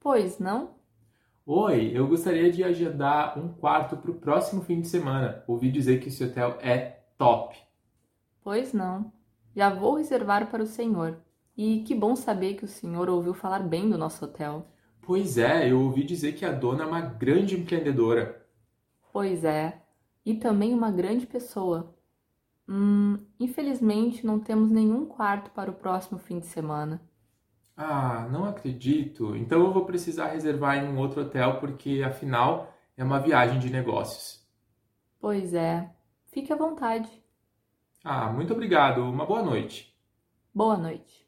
Pois 0.00 0.38
não? 0.38 0.74
Oi, 1.44 1.90
eu 1.94 2.08
gostaria 2.08 2.50
de 2.50 2.64
agendar 2.64 3.38
um 3.38 3.52
quarto 3.52 3.96
para 3.98 4.10
o 4.10 4.14
próximo 4.18 4.62
fim 4.62 4.80
de 4.80 4.88
semana. 4.88 5.44
Ouvi 5.46 5.70
dizer 5.70 6.00
que 6.00 6.08
esse 6.08 6.24
hotel 6.24 6.56
é 6.60 7.02
top. 7.18 7.56
Pois 8.42 8.72
não. 8.72 9.12
Já 9.54 9.70
vou 9.70 9.96
reservar 9.96 10.50
para 10.50 10.62
o 10.62 10.66
senhor. 10.66 11.18
E 11.56 11.82
que 11.82 11.94
bom 11.94 12.16
saber 12.16 12.54
que 12.54 12.64
o 12.64 12.68
senhor 12.68 13.08
ouviu 13.10 13.34
falar 13.34 13.60
bem 13.60 13.90
do 13.90 13.98
nosso 13.98 14.24
hotel. 14.24 14.66
Pois 15.02 15.36
é, 15.36 15.70
eu 15.70 15.80
ouvi 15.82 16.04
dizer 16.04 16.32
que 16.32 16.44
a 16.44 16.52
dona 16.52 16.84
é 16.84 16.86
uma 16.86 17.00
grande 17.02 17.54
empreendedora. 17.58 18.46
Pois 19.12 19.44
é, 19.44 19.82
e 20.24 20.34
também 20.34 20.72
uma 20.72 20.90
grande 20.90 21.26
pessoa. 21.26 21.94
Hum, 22.68 23.18
infelizmente 23.38 24.24
não 24.24 24.40
temos 24.40 24.70
nenhum 24.70 25.04
quarto 25.06 25.50
para 25.50 25.70
o 25.70 25.74
próximo 25.74 26.18
fim 26.18 26.38
de 26.38 26.46
semana. 26.46 27.00
Ah, 27.82 28.28
não 28.30 28.44
acredito. 28.44 29.34
Então 29.34 29.64
eu 29.64 29.72
vou 29.72 29.86
precisar 29.86 30.26
reservar 30.26 30.76
em 30.76 30.86
um 30.86 30.98
outro 30.98 31.22
hotel 31.22 31.58
porque 31.60 32.02
afinal 32.06 32.76
é 32.94 33.02
uma 33.02 33.18
viagem 33.18 33.58
de 33.58 33.70
negócios. 33.70 34.46
Pois 35.18 35.54
é. 35.54 35.90
Fique 36.26 36.52
à 36.52 36.56
vontade. 36.56 37.08
Ah, 38.04 38.30
muito 38.30 38.52
obrigado. 38.52 39.02
Uma 39.02 39.24
boa 39.24 39.42
noite. 39.42 39.96
Boa 40.54 40.76
noite. 40.76 41.26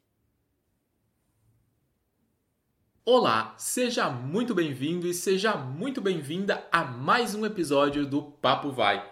Olá, 3.03 3.55
seja 3.57 4.11
muito 4.11 4.53
bem-vindo 4.53 5.07
e 5.07 5.13
seja 5.13 5.57
muito 5.57 6.01
bem-vinda 6.01 6.63
a 6.71 6.83
mais 6.83 7.33
um 7.33 7.47
episódio 7.47 8.05
do 8.05 8.21
Papo 8.21 8.71
Vai. 8.71 9.03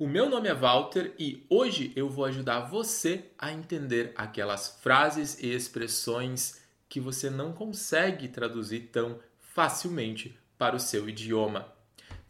O 0.00 0.08
meu 0.08 0.28
nome 0.28 0.48
é 0.48 0.54
Walter 0.54 1.14
e 1.16 1.46
hoje 1.48 1.92
eu 1.94 2.10
vou 2.10 2.24
ajudar 2.24 2.62
você 2.62 3.30
a 3.38 3.52
entender 3.52 4.12
aquelas 4.16 4.80
frases 4.82 5.40
e 5.40 5.46
expressões 5.54 6.66
que 6.88 7.00
você 7.00 7.28
não 7.28 7.52
consegue 7.52 8.28
traduzir 8.28 8.88
tão 8.92 9.18
facilmente 9.38 10.38
para 10.56 10.76
o 10.76 10.80
seu 10.80 11.08
idioma. 11.08 11.72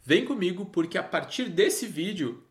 Vem 0.03 0.25
comigo 0.25 0.65
porque 0.65 0.97
a 0.97 1.03
partir 1.03 1.49
desse 1.49 1.85
vídeo 1.85 2.43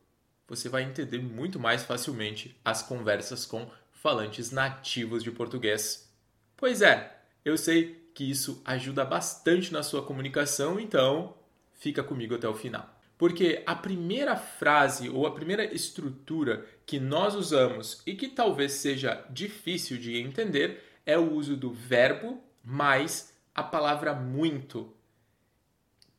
você 0.46 0.68
vai 0.68 0.83
entender 0.83 1.18
muito 1.18 1.60
mais 1.60 1.83
facilmente 1.84 2.58
as 2.64 2.83
conversas 2.83 3.44
com 3.44 3.70
falantes 3.92 4.50
nativos 4.50 5.22
de 5.22 5.30
português. 5.30 6.10
Pois 6.56 6.80
é, 6.80 7.20
eu 7.44 7.58
sei 7.58 8.08
que 8.14 8.28
isso 8.28 8.62
ajuda 8.64 9.05
bastante 9.05 9.72
na 9.72 9.83
sua 9.83 10.02
comunicação, 10.02 10.80
então 10.80 11.34
fica 11.74 12.02
comigo 12.02 12.34
até 12.34 12.48
o 12.48 12.55
final. 12.55 12.88
Porque 13.16 13.62
a 13.66 13.74
primeira 13.74 14.36
frase 14.36 15.11
ou 15.11 15.27
a 15.27 15.33
primeira 15.33 15.64
estrutura 15.64 16.64
que 16.86 17.00
nós 17.00 17.34
usamos 17.34 18.00
e 18.06 18.14
que 18.14 18.28
talvez 18.28 18.72
seja 18.72 19.24
difícil 19.30 19.98
de 19.98 20.16
entender 20.16 20.97
é 21.09 21.17
o 21.17 21.33
uso 21.33 21.56
do 21.56 21.73
verbo 21.73 22.39
mais 22.62 23.33
a 23.55 23.62
palavra 23.62 24.12
muito, 24.12 24.95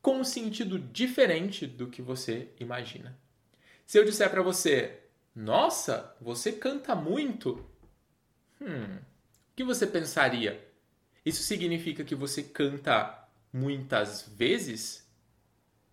com 0.01 0.21
um 0.21 0.23
sentido 0.23 0.79
diferente 0.79 1.67
do 1.67 1.85
que 1.85 2.01
você 2.01 2.49
imagina. 2.59 3.15
Se 3.85 3.99
eu 3.99 4.03
disser 4.03 4.31
para 4.31 4.41
você, 4.41 4.99
nossa, 5.35 6.15
você 6.19 6.51
canta 6.51 6.95
muito, 6.95 7.63
hum, 8.59 8.95
o 8.95 9.55
que 9.55 9.63
você 9.63 9.85
pensaria? 9.85 10.67
Isso 11.23 11.43
significa 11.43 12.03
que 12.03 12.15
você 12.15 12.41
canta 12.41 13.29
muitas 13.53 14.27
vezes? 14.35 15.07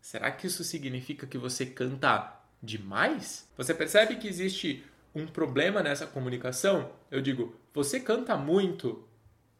Será 0.01 0.31
que 0.31 0.47
isso 0.47 0.65
significa 0.65 1.27
que 1.27 1.37
você 1.37 1.67
canta 1.67 2.35
demais? 2.63 3.47
Você 3.59 3.75
percebe 3.75 4.17
que 4.17 4.27
existe 4.27 4.87
um 5.15 5.27
problema 5.27 5.83
nessa 5.83 6.07
comunicação? 6.07 6.93
Eu 7.11 7.21
digo, 7.21 7.55
você 7.77 8.01
canta 8.01 8.39
muito. 8.39 9.07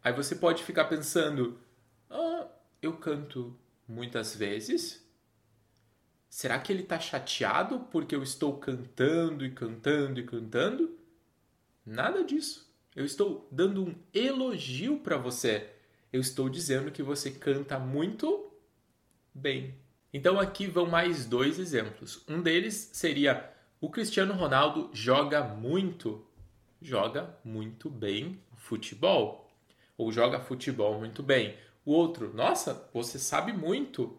Aí 0.03 0.11
você 0.11 0.34
pode 0.34 0.64
ficar 0.64 0.86
pensando, 0.86 1.61
ah, 2.09 2.47
eu 2.81 2.97
canto 2.97 3.55
muitas 3.86 4.34
vezes? 4.34 5.06
Será 6.31 6.58
que 6.58 6.73
ele 6.73 6.83
está 6.83 6.98
chateado 6.98 7.81
porque 7.92 8.17
eu 8.17 8.23
estou 8.23 8.56
cantando 8.56 9.45
e 9.45 9.50
cantando 9.50 10.19
e 10.19 10.23
cantando? 10.25 10.96
Nada 11.85 12.24
disso. 12.24 12.67
Eu 12.95 13.05
estou 13.05 13.46
dando 13.52 13.85
um 13.85 13.95
elogio 14.14 14.98
para 15.01 15.19
você. 15.19 15.69
Eu 16.11 16.23
estou 16.23 16.48
dizendo 16.48 16.90
que 16.90 17.02
você 17.02 17.30
canta 17.30 17.79
muito 17.79 18.51
bem. 19.35 19.74
Então 20.11 20.40
aqui 20.40 20.67
vão 20.67 20.86
mais 20.86 21.27
dois 21.27 21.58
exemplos. 21.58 22.24
Um 22.27 22.40
deles 22.40 22.89
seria 22.95 23.52
o 23.79 23.90
Cristiano 23.90 24.33
Ronaldo 24.33 24.89
joga 24.95 25.45
muito, 25.45 26.27
joga 26.86 27.36
muito 27.45 27.91
bem 27.91 28.39
futebol, 28.55 29.51
ou 29.98 30.13
joga 30.13 30.39
futebol 30.39 30.98
muito 30.98 31.20
bem. 31.20 31.57
O 31.85 31.91
outro, 31.92 32.33
nossa, 32.33 32.89
você 32.95 33.19
sabe 33.19 33.52
muito. 33.52 34.17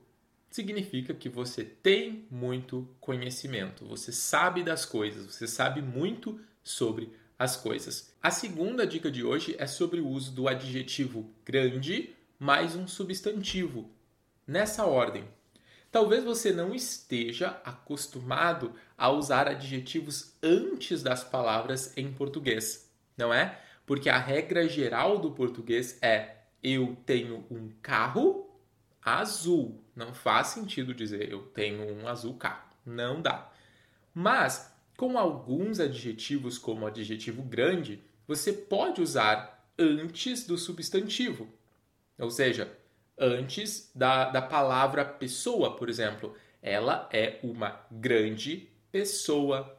Significa 0.50 1.13
que 1.13 1.29
você 1.29 1.63
tem 1.63 2.25
muito 2.29 2.88
conhecimento, 3.00 3.85
você 3.85 4.11
sabe 4.11 4.63
das 4.63 4.85
coisas, 4.85 5.33
você 5.33 5.47
sabe 5.47 5.81
muito 5.81 6.39
sobre 6.61 7.13
as 7.39 7.56
coisas. 7.56 8.13
A 8.22 8.31
segunda 8.31 8.85
dica 8.85 9.09
de 9.09 9.23
hoje 9.23 9.56
é 9.57 9.67
sobre 9.67 10.01
o 10.01 10.07
uso 10.07 10.31
do 10.33 10.47
adjetivo 10.47 11.29
grande 11.45 12.16
mais 12.38 12.75
um 12.75 12.85
substantivo. 12.85 13.89
Nessa 14.45 14.85
ordem. 14.85 15.36
Talvez 15.97 16.23
você 16.23 16.53
não 16.53 16.75
esteja 16.75 17.59
acostumado 17.65 18.71
a 18.95 19.09
usar 19.09 19.47
adjetivos 19.47 20.35
antes 20.43 21.01
das 21.01 21.23
palavras 21.23 21.91
em 21.97 22.13
português, 22.13 22.87
não 23.17 23.33
é? 23.33 23.59
Porque 23.83 24.07
a 24.07 24.19
regra 24.19 24.69
geral 24.69 25.17
do 25.17 25.31
português 25.31 25.97
é 25.99 26.35
eu 26.61 26.95
tenho 27.03 27.43
um 27.49 27.71
carro 27.81 28.47
azul. 29.01 29.83
Não 29.95 30.13
faz 30.13 30.49
sentido 30.49 30.93
dizer 30.93 31.31
eu 31.31 31.41
tenho 31.47 31.91
um 31.99 32.07
azul 32.07 32.35
carro. 32.35 32.69
Não 32.85 33.19
dá. 33.19 33.51
Mas 34.13 34.71
com 34.95 35.17
alguns 35.17 35.79
adjetivos, 35.79 36.59
como 36.59 36.85
o 36.85 36.87
adjetivo 36.87 37.41
grande, 37.41 38.03
você 38.27 38.53
pode 38.53 39.01
usar 39.01 39.67
antes 39.79 40.45
do 40.45 40.59
substantivo. 40.59 41.49
Ou 42.19 42.29
seja, 42.29 42.71
antes 43.17 43.91
da, 43.95 44.29
da 44.29 44.41
palavra 44.41 45.03
pessoa, 45.03 45.75
por 45.75 45.89
exemplo. 45.89 46.35
Ela 46.61 47.07
é 47.11 47.39
uma 47.44 47.79
grande 47.91 48.69
pessoa. 48.91 49.78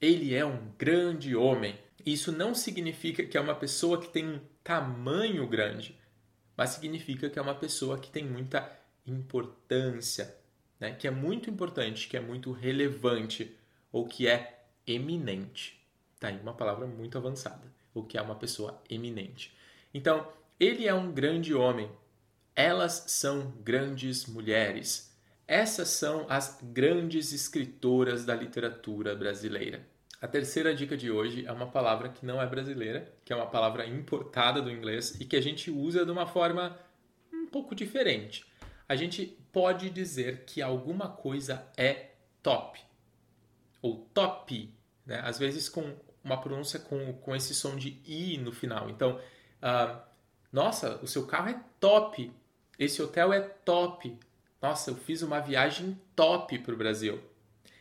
Ele 0.00 0.34
é 0.34 0.44
um 0.44 0.70
grande 0.78 1.34
homem. 1.34 1.78
Isso 2.04 2.30
não 2.30 2.54
significa 2.54 3.24
que 3.24 3.36
é 3.36 3.40
uma 3.40 3.54
pessoa 3.54 4.00
que 4.00 4.08
tem 4.08 4.26
um 4.26 4.40
tamanho 4.62 5.46
grande, 5.46 5.98
mas 6.56 6.70
significa 6.70 7.28
que 7.28 7.38
é 7.38 7.42
uma 7.42 7.54
pessoa 7.54 7.98
que 7.98 8.10
tem 8.10 8.24
muita 8.24 8.70
importância, 9.06 10.36
né? 10.78 10.92
que 10.92 11.06
é 11.06 11.10
muito 11.10 11.50
importante, 11.50 12.08
que 12.08 12.16
é 12.16 12.20
muito 12.20 12.52
relevante, 12.52 13.56
ou 13.90 14.06
que 14.06 14.28
é 14.28 14.64
eminente. 14.86 15.80
Tá 16.18 16.28
aí 16.28 16.38
uma 16.40 16.54
palavra 16.54 16.86
muito 16.86 17.18
avançada, 17.18 17.62
o 17.94 18.02
que 18.02 18.18
é 18.18 18.22
uma 18.22 18.34
pessoa 18.34 18.80
eminente. 18.88 19.56
Então, 19.92 20.26
ele 20.58 20.86
é 20.86 20.94
um 20.94 21.12
grande 21.12 21.54
homem. 21.54 21.90
Elas 22.56 23.04
são 23.08 23.52
grandes 23.62 24.26
mulheres. 24.26 25.14
Essas 25.46 25.90
são 25.90 26.26
as 26.28 26.58
grandes 26.62 27.32
escritoras 27.32 28.24
da 28.24 28.34
literatura 28.34 29.14
brasileira. 29.14 29.86
A 30.20 30.26
terceira 30.26 30.74
dica 30.74 30.96
de 30.96 31.10
hoje 31.10 31.46
é 31.46 31.52
uma 31.52 31.66
palavra 31.66 32.08
que 32.08 32.24
não 32.24 32.40
é 32.40 32.46
brasileira, 32.46 33.12
que 33.24 33.32
é 33.32 33.36
uma 33.36 33.46
palavra 33.46 33.86
importada 33.86 34.62
do 34.62 34.70
inglês 34.70 35.20
e 35.20 35.24
que 35.26 35.36
a 35.36 35.40
gente 35.40 35.70
usa 35.70 36.04
de 36.04 36.10
uma 36.10 36.26
forma 36.26 36.76
um 37.32 37.46
pouco 37.46 37.74
diferente. 37.74 38.44
A 38.88 38.96
gente 38.96 39.38
pode 39.52 39.90
dizer 39.90 40.44
que 40.46 40.62
alguma 40.62 41.08
coisa 41.08 41.64
é 41.76 42.12
top 42.42 42.80
ou 43.82 44.08
top 44.14 44.74
né? 45.06 45.20
às 45.22 45.38
vezes 45.38 45.68
com 45.68 45.94
uma 46.24 46.40
pronúncia 46.40 46.80
com, 46.80 47.12
com 47.12 47.36
esse 47.36 47.54
som 47.54 47.76
de 47.76 48.00
i 48.04 48.36
no 48.38 48.52
final. 48.52 48.90
Então, 48.90 49.20
uh, 49.62 50.00
nossa, 50.52 50.98
o 51.02 51.06
seu 51.06 51.26
carro 51.26 51.50
é 51.50 51.60
top, 51.78 52.32
esse 52.78 53.02
hotel 53.02 53.32
é 53.32 53.40
top, 53.40 54.18
nossa, 54.60 54.90
eu 54.90 54.96
fiz 54.96 55.22
uma 55.22 55.40
viagem 55.40 55.98
top 56.14 56.58
para 56.58 56.74
o 56.74 56.78
Brasil. 56.78 57.20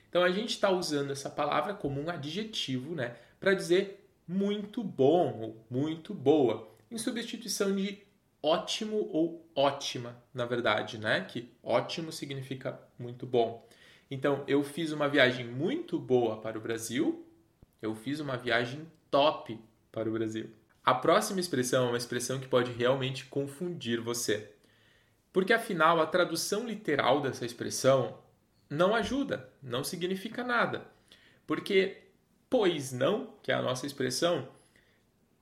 Então 0.10 0.24
a 0.24 0.32
gente 0.32 0.52
está 0.52 0.70
usando 0.70 1.12
essa 1.12 1.30
palavra 1.30 1.74
como 1.74 2.02
um 2.02 2.10
adjetivo, 2.10 2.96
né, 2.96 3.16
para 3.40 3.54
dizer 3.54 4.08
muito 4.28 4.84
bom 4.84 5.40
ou 5.40 5.66
muito 5.70 6.14
boa, 6.14 6.70
em 6.90 6.98
substituição 6.98 7.76
de 7.76 8.06
ótimo 8.42 9.10
ou 9.12 9.44
ótima, 9.56 10.16
na 10.34 10.46
verdade, 10.46 11.00
né? 11.00 11.22
Que 11.22 11.50
ótimo 11.64 12.12
significa 12.12 12.80
muito 12.98 13.26
bom. 13.26 13.68
Então, 14.10 14.44
eu 14.48 14.64
fiz 14.64 14.92
uma 14.92 15.10
viagem 15.10 15.48
muito 15.48 15.98
boa 15.98 16.38
para 16.38 16.58
o 16.58 16.62
Brasil, 16.62 17.26
eu 17.82 17.96
fiz 17.96 18.20
uma 18.20 18.38
viagem 18.38 18.86
top 19.10 19.60
para 19.92 20.08
o 20.08 20.14
Brasil. 20.14 20.52
A 20.84 20.94
próxima 20.94 21.40
expressão 21.40 21.86
é 21.86 21.90
uma 21.90 21.98
expressão 21.98 22.40
que 22.40 22.48
pode 22.48 22.72
realmente 22.72 23.26
confundir 23.26 24.00
você. 24.00 24.52
Porque 25.36 25.52
afinal, 25.52 26.00
a 26.00 26.06
tradução 26.06 26.66
literal 26.66 27.20
dessa 27.20 27.46
expressão 27.46 28.18
não 28.70 28.96
ajuda, 28.96 29.50
não 29.62 29.84
significa 29.84 30.46
nada. 30.46 30.88
Porque 31.46 32.04
pois 32.50 32.94
não, 32.94 33.34
que 33.44 33.52
é 33.52 33.56
a 33.56 33.62
nossa 33.62 33.86
expressão, 33.86 34.48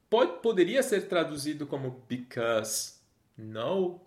pode, 0.10 0.42
poderia 0.42 0.82
ser 0.82 1.08
traduzido 1.08 1.68
como 1.68 2.04
because. 2.10 2.96
No. 3.38 4.02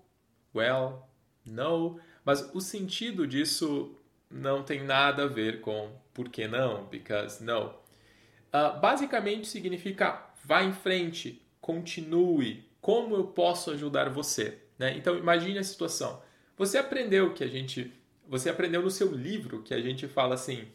well, 0.52 1.08
no, 1.44 2.00
mas 2.24 2.50
o 2.52 2.60
sentido 2.60 3.24
disso 3.24 3.96
não 4.28 4.64
tem 4.64 4.82
nada 4.82 5.22
a 5.22 5.28
ver 5.28 5.60
com 5.60 5.92
por 6.12 6.30
que 6.30 6.48
não, 6.48 6.86
because 6.86 7.40
no. 7.44 7.66
Uh, 7.66 8.80
basicamente 8.80 9.46
significa 9.46 10.32
vá 10.44 10.64
em 10.64 10.72
frente, 10.72 11.46
continue, 11.60 12.68
como 12.80 13.14
eu 13.14 13.28
posso 13.28 13.70
ajudar 13.70 14.10
você? 14.10 14.65
Né? 14.78 14.96
Então 14.96 15.16
imagine 15.16 15.58
a 15.58 15.64
situação. 15.64 16.22
Você 16.56 16.78
aprendeu 16.78 17.34
que 17.34 17.44
a 17.44 17.46
gente, 17.46 17.92
você 18.26 18.48
aprendeu 18.48 18.82
no 18.82 18.90
seu 18.90 19.12
livro 19.12 19.62
que 19.62 19.74
a 19.74 19.80
gente 19.80 20.08
fala 20.08 20.34
assim: 20.34 20.68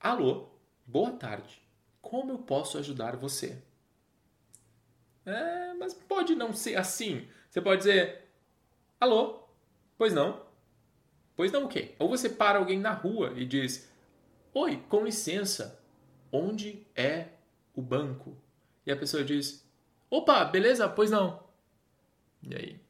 Alô, 0.00 0.48
boa 0.86 1.12
tarde, 1.12 1.60
como 2.00 2.32
eu 2.32 2.38
posso 2.38 2.78
ajudar 2.78 3.16
você? 3.16 3.62
É, 5.24 5.74
mas 5.74 5.94
pode 5.94 6.34
não 6.34 6.52
ser 6.52 6.76
assim. 6.76 7.28
Você 7.48 7.60
pode 7.60 7.78
dizer: 7.78 8.22
Alô, 9.00 9.42
pois 9.96 10.12
não? 10.12 10.42
Pois 11.36 11.50
não 11.50 11.64
o 11.64 11.68
quê? 11.68 11.94
Ou 11.98 12.08
você 12.08 12.28
para 12.28 12.58
alguém 12.58 12.78
na 12.78 12.92
rua 12.92 13.32
e 13.36 13.44
diz: 13.44 13.90
Oi, 14.54 14.76
com 14.88 15.04
licença, 15.04 15.80
onde 16.30 16.86
é 16.94 17.28
o 17.74 17.80
banco? 17.80 18.36
E 18.86 18.92
a 18.92 18.96
pessoa 18.96 19.24
diz: 19.24 19.66
Opa, 20.10 20.44
beleza, 20.44 20.88
pois 20.88 21.10
não. 21.10 21.42
E 22.42 22.54
aí? 22.54 22.81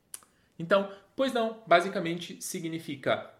Então, 0.63 0.89
pois 1.17 1.33
não, 1.33 1.61
basicamente 1.67 2.41
significa: 2.41 3.35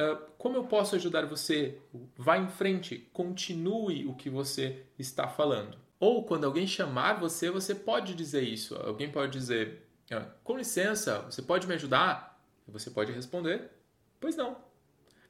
uh, 0.00 0.16
Como 0.38 0.56
eu 0.56 0.64
posso 0.64 0.96
ajudar 0.96 1.26
você? 1.26 1.78
Vá 2.16 2.38
em 2.38 2.48
frente, 2.48 3.06
continue 3.12 4.06
o 4.06 4.14
que 4.14 4.30
você 4.30 4.86
está 4.98 5.28
falando. 5.28 5.76
Ou 6.00 6.24
quando 6.24 6.44
alguém 6.44 6.66
chamar 6.66 7.20
você, 7.20 7.50
você 7.50 7.74
pode 7.74 8.14
dizer 8.14 8.42
isso. 8.42 8.74
Alguém 8.76 9.12
pode 9.12 9.30
dizer: 9.32 9.86
ah, 10.10 10.26
Com 10.42 10.56
licença, 10.56 11.20
você 11.20 11.42
pode 11.42 11.66
me 11.66 11.74
ajudar? 11.74 12.42
Você 12.66 12.90
pode 12.90 13.12
responder: 13.12 13.70
Pois 14.18 14.34
não. 14.34 14.56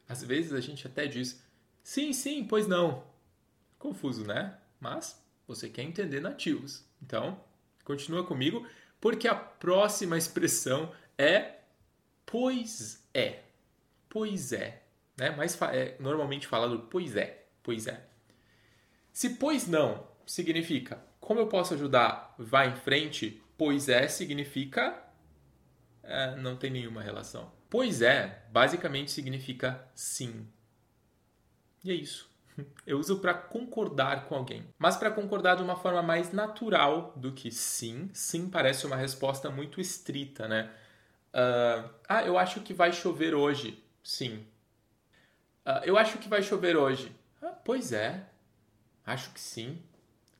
Às 0.09 0.23
vezes 0.23 0.53
a 0.53 0.61
gente 0.61 0.87
até 0.87 1.07
diz 1.07 1.43
sim, 1.83 2.13
sim, 2.13 2.45
pois 2.45 2.69
não. 2.69 3.03
Confuso, 3.77 4.25
né? 4.25 4.57
Mas 4.79 5.21
você 5.49 5.69
quer 5.69 5.83
entender 5.83 6.21
nativos. 6.21 6.85
Então, 7.03 7.41
continua 7.85 8.25
comigo, 8.25 8.67
porque 9.01 9.27
a 9.27 9.35
próxima 9.35 10.17
expressão 10.17 10.93
é 11.19 11.57
pois 12.25 13.05
é. 13.13 13.41
Pois 14.09 14.53
é. 14.53 14.83
Né? 15.17 15.31
Mas 15.37 15.61
é 15.63 15.97
normalmente 15.99 16.47
falado 16.47 16.87
pois 16.91 17.17
é. 17.17 17.45
Pois 17.63 17.87
é. 17.87 18.07
Se 19.13 19.31
pois 19.31 19.67
não 19.67 20.07
significa 20.25 21.07
como 21.29 21.41
eu 21.41 21.47
posso 21.47 21.75
ajudar, 21.75 22.35
vá 22.39 22.65
em 22.65 22.75
frente, 22.75 23.43
pois 23.59 23.91
é 23.91 24.09
significa 24.09 24.99
é, 26.03 26.35
não 26.37 26.57
tem 26.57 26.71
nenhuma 26.71 27.03
relação. 27.03 27.53
Pois 27.69 28.01
é, 28.01 28.47
basicamente 28.51 29.11
significa 29.11 29.87
sim. 29.95 30.49
E 31.85 31.91
é 31.91 31.95
isso. 31.95 32.31
Eu 32.87 32.99
uso 32.99 33.19
para 33.19 33.35
concordar 33.35 34.25
com 34.25 34.37
alguém, 34.37 34.65
mas 34.79 34.97
para 34.97 35.11
concordar 35.11 35.57
de 35.57 35.63
uma 35.63 35.77
forma 35.77 36.01
mais 36.01 36.33
natural 36.33 37.13
do 37.15 37.33
que 37.33 37.51
sim. 37.51 38.09
Sim 38.15 38.49
parece 38.49 38.87
uma 38.87 38.97
resposta 38.97 39.51
muito 39.51 39.83
estrita, 39.83 40.49
né? 40.49 40.73
Uh, 41.35 41.89
ah, 42.09 42.25
eu 42.25 42.39
acho 42.39 42.61
que 42.61 42.73
vai 42.73 42.93
chover 42.93 43.35
hoje. 43.35 43.83
Sim. 44.03 44.47
Uh, 45.67 45.85
eu 45.85 45.99
acho 45.99 46.19
que 46.19 46.29
vai 46.29 46.43
chover 46.43 46.77
hoje. 46.77 47.15
Ah, 47.43 47.55
pois 47.65 47.93
é. 47.93 48.27
Acho 49.05 49.31
que 49.31 49.41
sim. 49.41 49.83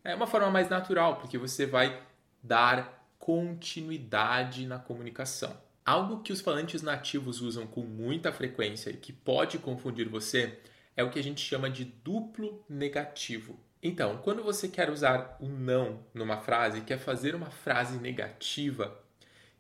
É 0.05 0.15
uma 0.15 0.27
forma 0.27 0.51
mais 0.51 0.69
natural, 0.69 1.17
porque 1.17 1.37
você 1.37 1.67
vai 1.67 2.03
dar 2.43 2.99
continuidade 3.19 4.67
na 4.67 4.79
comunicação. 4.79 5.55
Algo 5.85 6.23
que 6.23 6.33
os 6.33 6.41
falantes 6.41 6.83
nativos 6.83 7.41
usam 7.41 7.67
com 7.67 7.83
muita 7.83 8.33
frequência 8.33 8.91
e 8.91 8.97
que 8.97 9.13
pode 9.13 9.59
confundir 9.59 10.09
você 10.09 10.59
é 10.97 11.03
o 11.03 11.11
que 11.11 11.19
a 11.19 11.23
gente 11.23 11.41
chama 11.41 11.71
de 11.71 11.85
duplo 11.85 12.65
negativo. 12.69 13.59
Então, 13.83 14.19
quando 14.19 14.43
você 14.43 14.69
quer 14.69 14.91
usar 14.91 15.37
o 15.41 15.47
não 15.47 16.05
numa 16.13 16.39
frase, 16.39 16.81
quer 16.81 16.99
fazer 16.99 17.35
uma 17.35 17.51
frase 17.51 17.99
negativa, 17.99 18.99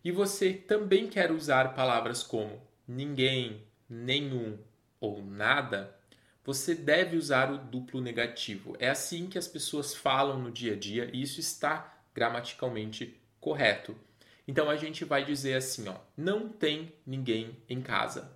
e 0.08 0.10
você 0.10 0.54
também 0.54 1.06
quer 1.06 1.30
usar 1.30 1.74
palavras 1.74 2.22
como 2.22 2.62
ninguém, 2.86 3.62
nenhum 3.86 4.56
ou 4.98 5.22
nada, 5.22 5.94
você 6.42 6.74
deve 6.74 7.14
usar 7.14 7.52
o 7.52 7.58
duplo 7.58 8.00
negativo. 8.00 8.74
É 8.78 8.88
assim 8.88 9.26
que 9.26 9.36
as 9.36 9.46
pessoas 9.46 9.94
falam 9.94 10.40
no 10.40 10.50
dia 10.50 10.72
a 10.72 10.76
dia 10.78 11.10
e 11.12 11.20
isso 11.20 11.40
está 11.40 12.00
gramaticalmente 12.14 13.20
correto. 13.38 13.94
Então 14.46 14.70
a 14.70 14.76
gente 14.76 15.04
vai 15.04 15.26
dizer 15.26 15.52
assim, 15.56 15.86
ó, 15.90 15.96
não 16.16 16.48
tem 16.48 16.90
ninguém 17.06 17.58
em 17.68 17.82
casa. 17.82 18.34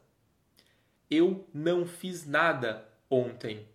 Eu 1.11 1.49
não 1.55 1.87
fiz 1.87 2.27
nada 2.27 2.87
ontem. 3.09 3.67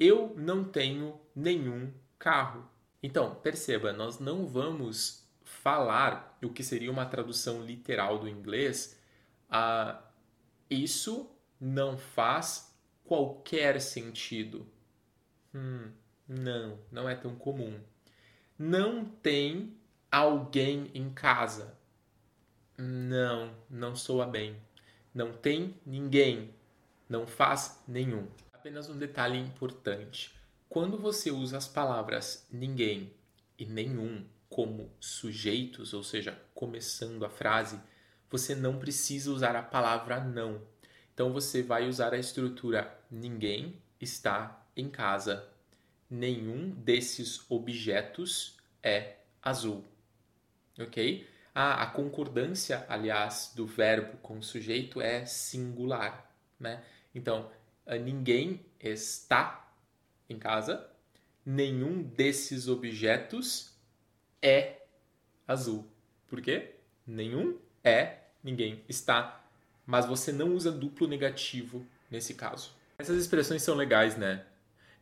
Eu 0.00 0.34
não 0.34 0.64
tenho 0.64 1.20
nenhum 1.36 1.92
carro. 2.18 2.66
Então, 3.02 3.34
perceba, 3.34 3.92
nós 3.92 4.18
não 4.18 4.46
vamos 4.46 5.27
falar 5.62 6.38
o 6.42 6.50
que 6.50 6.62
seria 6.62 6.90
uma 6.90 7.06
tradução 7.06 7.62
literal 7.62 8.18
do 8.18 8.28
inglês. 8.28 8.98
Isso 10.70 11.30
não 11.60 11.96
faz 11.98 12.74
qualquer 13.04 13.80
sentido. 13.80 14.66
Hum, 15.54 15.90
não, 16.28 16.78
não 16.90 17.08
é 17.08 17.14
tão 17.14 17.34
comum. 17.34 17.80
Não 18.58 19.04
tem 19.04 19.76
alguém 20.10 20.90
em 20.94 21.10
casa. 21.10 21.76
Não, 22.76 23.54
não 23.68 23.96
soa 23.96 24.26
bem. 24.26 24.56
Não 25.12 25.32
tem 25.32 25.74
ninguém. 25.84 26.54
Não 27.08 27.26
faz 27.26 27.82
nenhum. 27.88 28.28
Apenas 28.52 28.88
um 28.88 28.98
detalhe 28.98 29.38
importante. 29.38 30.34
Quando 30.68 30.98
você 30.98 31.30
usa 31.30 31.56
as 31.56 31.66
palavras 31.66 32.46
ninguém 32.50 33.12
e 33.58 33.64
nenhum 33.64 34.24
como 34.58 34.90
sujeitos, 34.98 35.94
ou 35.94 36.02
seja, 36.02 36.36
começando 36.52 37.24
a 37.24 37.30
frase, 37.30 37.80
você 38.28 38.56
não 38.56 38.76
precisa 38.76 39.30
usar 39.30 39.54
a 39.54 39.62
palavra 39.62 40.18
não. 40.18 40.60
Então 41.14 41.32
você 41.32 41.62
vai 41.62 41.86
usar 41.86 42.12
a 42.12 42.18
estrutura 42.18 42.92
ninguém 43.08 43.80
está 44.00 44.66
em 44.76 44.88
casa. 44.88 45.48
Nenhum 46.10 46.70
desses 46.70 47.48
objetos 47.48 48.56
é 48.82 49.18
azul 49.40 49.84
ok? 50.76 51.24
a 51.54 51.86
concordância, 51.86 52.84
aliás, 52.88 53.52
do 53.54 53.64
verbo 53.64 54.16
com 54.18 54.38
o 54.38 54.42
sujeito 54.42 55.00
é 55.00 55.24
singular, 55.24 56.32
né? 56.58 56.84
Então, 57.12 57.50
ninguém 58.04 58.66
está 58.80 59.72
em 60.28 60.38
casa, 60.38 60.88
nenhum 61.44 62.02
desses 62.02 62.68
objetos 62.68 63.77
é 64.42 64.82
azul. 65.46 65.86
Por 66.28 66.40
quê? 66.40 66.74
Nenhum 67.06 67.58
é, 67.82 68.18
ninguém 68.42 68.84
está. 68.88 69.44
Mas 69.86 70.06
você 70.06 70.32
não 70.32 70.54
usa 70.54 70.70
duplo 70.70 71.06
negativo 71.06 71.86
nesse 72.10 72.34
caso. 72.34 72.72
Essas 72.98 73.16
expressões 73.16 73.62
são 73.62 73.74
legais, 73.74 74.16
né? 74.16 74.44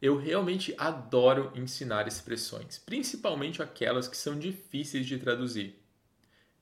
Eu 0.01 0.19
realmente 0.19 0.75
adoro 0.77 1.51
ensinar 1.55 2.07
expressões, 2.07 2.79
principalmente 2.79 3.63
aquelas 3.63 4.07
que 4.07 4.17
são 4.17 4.39
difíceis 4.39 5.07
de 5.07 5.19
traduzir. 5.19 5.83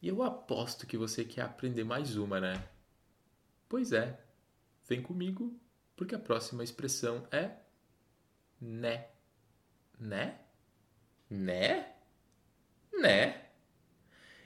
E 0.00 0.08
eu 0.08 0.22
aposto 0.22 0.86
que 0.86 0.96
você 0.96 1.24
quer 1.24 1.42
aprender 1.42 1.82
mais 1.82 2.16
uma, 2.16 2.40
né? 2.40 2.62
Pois 3.68 3.92
é, 3.92 4.20
vem 4.88 5.02
comigo, 5.02 5.58
porque 5.96 6.14
a 6.14 6.18
próxima 6.18 6.62
expressão 6.62 7.26
é 7.30 7.50
né. 8.60 9.08
Né? 9.98 10.38
Né? 11.28 11.93
Né? 13.00 13.42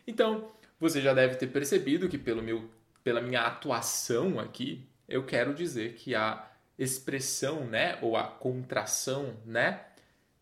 Então, 0.07 0.51
você 0.81 1.01
já 1.01 1.13
deve 1.13 1.37
ter 1.37 1.49
percebido 1.49 2.09
que 2.09 2.19
pelo 2.19 2.43
meu, 2.43 2.71
pela 3.03 3.21
minha 3.21 3.43
atuação 3.43 4.39
aqui, 4.39 4.89
eu 5.09 5.25
quero 5.25 5.55
dizer 5.55 5.95
que 5.95 6.15
a 6.15 6.49
expressão, 6.79 7.65
né, 7.65 7.99
ou 8.01 8.17
a 8.17 8.25
contração, 8.25 9.37
né, 9.45 9.85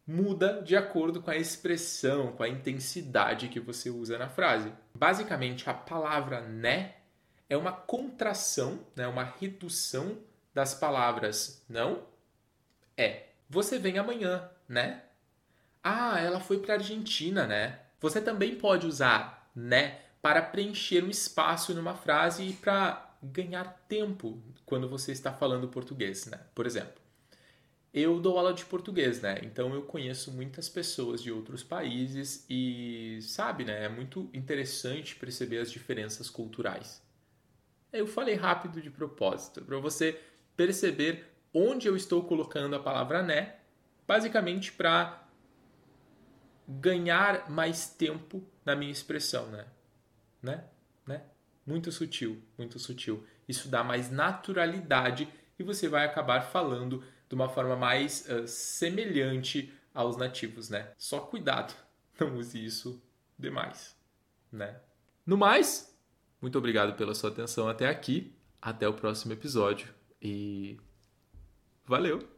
muda 0.06 0.62
de 0.62 0.76
acordo 0.76 1.20
com 1.20 1.30
a 1.30 1.36
expressão, 1.36 2.32
com 2.32 2.42
a 2.42 2.48
intensidade 2.48 3.48
que 3.48 3.58
você 3.58 3.90
usa 3.90 4.18
na 4.18 4.28
frase. 4.28 4.72
Basicamente, 4.94 5.68
a 5.68 5.74
palavra 5.74 6.40
né 6.40 6.94
é 7.48 7.56
uma 7.56 7.72
contração, 7.72 8.86
né, 8.94 9.06
uma 9.08 9.24
redução 9.24 10.18
das 10.54 10.74
palavras 10.74 11.64
não 11.68 12.02
é. 12.96 13.24
Você 13.48 13.78
vem 13.78 13.98
amanhã, 13.98 14.48
né? 14.68 15.02
Ah, 15.82 16.18
ela 16.18 16.40
foi 16.40 16.58
para 16.58 16.74
Argentina, 16.74 17.46
né? 17.46 17.78
Você 18.06 18.20
também 18.20 18.54
pode 18.54 18.86
usar 18.86 19.50
né 19.52 19.98
para 20.22 20.40
preencher 20.40 21.02
um 21.02 21.10
espaço 21.10 21.74
numa 21.74 21.94
frase 21.94 22.44
e 22.44 22.52
para 22.52 23.16
ganhar 23.20 23.84
tempo 23.88 24.40
quando 24.64 24.88
você 24.88 25.10
está 25.10 25.32
falando 25.32 25.66
português, 25.66 26.26
né? 26.26 26.38
Por 26.54 26.66
exemplo, 26.66 27.02
eu 27.92 28.20
dou 28.20 28.38
aula 28.38 28.54
de 28.54 28.64
português, 28.64 29.20
né? 29.20 29.40
Então 29.42 29.74
eu 29.74 29.82
conheço 29.82 30.30
muitas 30.30 30.68
pessoas 30.68 31.20
de 31.20 31.32
outros 31.32 31.64
países 31.64 32.46
e, 32.48 33.18
sabe, 33.22 33.64
né? 33.64 33.86
É 33.86 33.88
muito 33.88 34.30
interessante 34.32 35.16
perceber 35.16 35.58
as 35.58 35.72
diferenças 35.72 36.30
culturais. 36.30 37.02
Eu 37.92 38.06
falei 38.06 38.36
rápido 38.36 38.80
de 38.80 38.90
propósito, 38.90 39.62
para 39.62 39.78
você 39.78 40.20
perceber 40.56 41.24
onde 41.52 41.88
eu 41.88 41.96
estou 41.96 42.22
colocando 42.22 42.76
a 42.76 42.80
palavra 42.80 43.20
né, 43.20 43.56
basicamente 44.06 44.70
para 44.70 45.25
ganhar 46.68 47.50
mais 47.50 47.88
tempo 47.88 48.42
na 48.64 48.74
minha 48.74 48.90
expressão, 48.90 49.46
né? 49.48 49.66
Né? 50.42 50.64
Né? 51.06 51.22
Muito 51.64 51.90
sutil, 51.92 52.42
muito 52.58 52.78
sutil. 52.78 53.24
Isso 53.48 53.68
dá 53.68 53.84
mais 53.84 54.10
naturalidade 54.10 55.28
e 55.58 55.62
você 55.62 55.88
vai 55.88 56.04
acabar 56.04 56.42
falando 56.42 57.02
de 57.28 57.34
uma 57.34 57.48
forma 57.48 57.76
mais 57.76 58.26
uh, 58.28 58.46
semelhante 58.46 59.72
aos 59.94 60.16
nativos, 60.16 60.68
né? 60.68 60.92
Só 60.98 61.20
cuidado, 61.20 61.74
não 62.20 62.36
use 62.36 62.62
isso 62.64 63.02
demais, 63.38 63.96
né? 64.52 64.80
No 65.24 65.36
mais, 65.36 65.96
muito 66.40 66.58
obrigado 66.58 66.96
pela 66.96 67.14
sua 67.14 67.30
atenção 67.30 67.68
até 67.68 67.88
aqui. 67.88 68.32
Até 68.60 68.88
o 68.88 68.94
próximo 68.94 69.32
episódio 69.32 69.94
e 70.20 70.76
valeu! 71.84 72.35